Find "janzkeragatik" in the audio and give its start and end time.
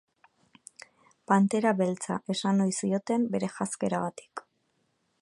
3.59-4.49